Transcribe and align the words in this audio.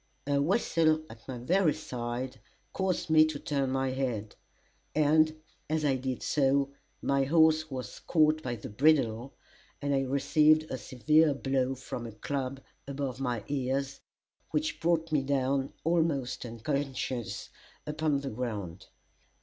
A 0.25 0.41
whistle 0.41 1.03
at 1.11 1.27
my 1.27 1.37
very 1.37 1.75
side 1.75 2.39
caused 2.73 3.11
me 3.11 3.23
to 3.25 3.37
turn 3.37 3.69
my 3.69 3.91
head, 3.91 4.35
and 4.95 5.35
as 5.69 5.85
I 5.85 5.95
did 5.95 6.23
so, 6.23 6.71
my 7.03 7.25
horse 7.25 7.69
was 7.69 7.99
caught 7.99 8.41
by 8.41 8.55
the 8.55 8.67
bridle, 8.67 9.35
and 9.79 9.93
I 9.93 10.01
received 10.01 10.63
a 10.71 10.77
severe 10.79 11.35
blow 11.35 11.75
from 11.75 12.07
a 12.07 12.11
club 12.13 12.61
above 12.87 13.19
my 13.19 13.43
ears, 13.47 13.99
which 14.49 14.79
brought 14.79 15.11
me 15.11 15.21
down, 15.21 15.71
almost 15.83 16.47
unconscious, 16.47 17.49
upon 17.85 18.21
the 18.21 18.31
ground. 18.31 18.87